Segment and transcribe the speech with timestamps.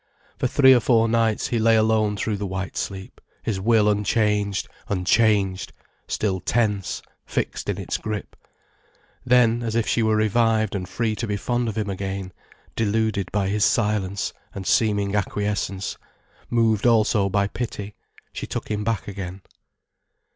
[0.39, 4.67] For three or four nights he lay alone through the white sleep, his will unchanged,
[4.89, 5.73] unchanged,
[6.07, 8.35] still tense, fixed in its grip.
[9.23, 12.33] Then, as if she were revived and free to be fond of him again,
[12.75, 15.99] deluded by his silence and seeming acquiescence,
[16.49, 17.93] moved also by pity,
[18.33, 19.43] she took him back again.